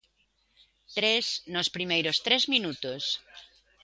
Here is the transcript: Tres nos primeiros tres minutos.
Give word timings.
Tres 0.97 1.25
nos 1.53 1.67
primeiros 1.75 2.17
tres 2.25 2.43
minutos. 2.53 3.03